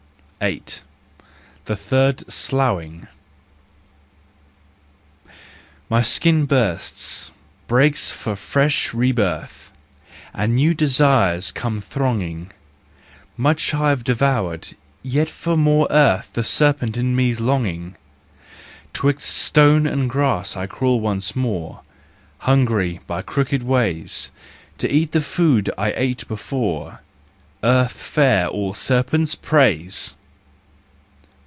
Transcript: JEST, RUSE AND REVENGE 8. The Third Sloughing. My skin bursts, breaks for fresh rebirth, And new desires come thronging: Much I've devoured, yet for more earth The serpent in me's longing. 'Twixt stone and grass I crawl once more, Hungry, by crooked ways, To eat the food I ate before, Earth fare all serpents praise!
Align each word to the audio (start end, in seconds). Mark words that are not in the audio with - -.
JEST, 0.41 0.81
RUSE 0.81 0.81
AND 0.81 0.87
REVENGE 0.87 1.59
8. 1.61 1.65
The 1.65 1.75
Third 1.75 2.31
Sloughing. 2.33 3.07
My 5.87 6.01
skin 6.01 6.45
bursts, 6.47 7.29
breaks 7.67 8.09
for 8.09 8.35
fresh 8.35 8.91
rebirth, 8.91 9.71
And 10.33 10.55
new 10.55 10.73
desires 10.73 11.51
come 11.51 11.79
thronging: 11.79 12.49
Much 13.37 13.75
I've 13.75 14.03
devoured, 14.03 14.69
yet 15.03 15.29
for 15.29 15.55
more 15.55 15.85
earth 15.91 16.31
The 16.33 16.43
serpent 16.43 16.97
in 16.97 17.15
me's 17.15 17.39
longing. 17.39 17.95
'Twixt 18.93 19.29
stone 19.29 19.85
and 19.85 20.09
grass 20.09 20.57
I 20.57 20.65
crawl 20.65 20.99
once 20.99 21.35
more, 21.35 21.81
Hungry, 22.39 22.99
by 23.05 23.21
crooked 23.21 23.61
ways, 23.61 24.31
To 24.79 24.91
eat 24.91 25.11
the 25.11 25.21
food 25.21 25.69
I 25.77 25.93
ate 25.95 26.27
before, 26.27 27.01
Earth 27.63 27.91
fare 28.01 28.47
all 28.47 28.73
serpents 28.73 29.35
praise! 29.35 30.15